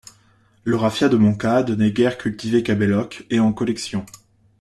Le 0.63 0.75
Raffiat 0.77 1.09
de 1.09 1.15
Moncade 1.15 1.77
n'est 1.77 1.91
guère 1.91 2.17
cultivé 2.17 2.63
qu'à 2.63 2.73
Bellocq 2.73 3.23
et 3.29 3.39
en 3.39 3.53
collection. 3.53 4.03